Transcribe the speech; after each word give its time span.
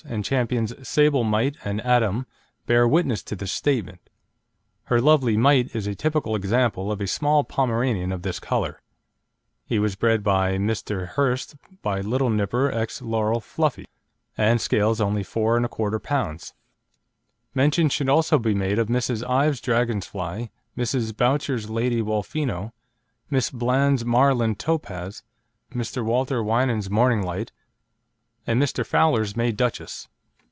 and 0.09 0.25
Champions 0.25 0.73
Sable 0.87 1.23
Mite 1.23 1.57
and 1.63 1.79
Atom 1.81 2.25
bear 2.65 2.87
witness 2.87 3.21
to 3.21 3.35
this 3.35 3.51
statement. 3.51 4.09
Her 4.85 4.99
lovely 4.99 5.37
Mite 5.37 5.73
is 5.75 5.85
a 5.85 5.93
typical 5.95 6.35
example 6.35 6.91
of 6.91 6.99
a 7.01 7.05
small 7.07 7.43
Pomeranian 7.43 8.11
of 8.11 8.23
this 8.23 8.39
colour. 8.39 8.81
He 9.63 9.77
was 9.77 9.95
bred 9.95 10.23
by 10.23 10.53
Mr. 10.57 11.07
Hirst, 11.09 11.55
by 11.83 12.01
Little 12.01 12.31
Nipper 12.31 12.71
ex 12.71 12.99
Laurel 12.99 13.39
Fluffie, 13.41 13.85
and 14.35 14.59
scales 14.59 14.99
only 14.99 15.21
4 15.23 15.59
1/4 15.59 15.99
lb. 15.99 16.53
Mention 17.53 17.87
should 17.87 18.09
also 18.09 18.39
be 18.39 18.55
made 18.55 18.79
of 18.79 18.89
Miss 18.89 19.07
Ives' 19.21 19.61
Dragon 19.61 20.01
Fly, 20.01 20.49
Mrs. 20.75 21.13
Boutcher's 21.15 21.69
Lady 21.69 22.01
Wolfino, 22.01 22.71
Miss 23.29 23.51
Bland's 23.51 24.03
Marland 24.03 24.57
Topaz, 24.57 25.21
Mr. 25.71 26.03
Walter 26.03 26.43
Winans' 26.43 26.89
Morning 26.89 27.21
Light, 27.21 27.51
and 28.47 28.59
Mr. 28.59 28.83
Fowler's 28.83 29.37
May 29.37 29.51
Duchess. 29.51 30.07